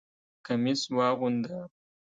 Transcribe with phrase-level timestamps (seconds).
[0.45, 1.59] کمیس واغونده!